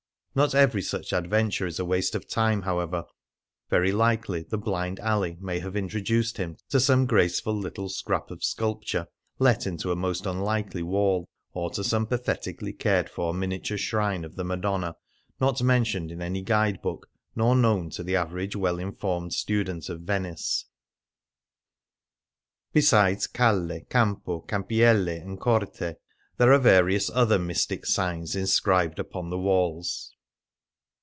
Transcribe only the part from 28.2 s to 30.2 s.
inscribed upon the walls.